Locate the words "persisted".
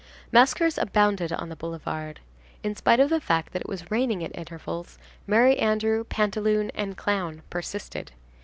7.51-8.11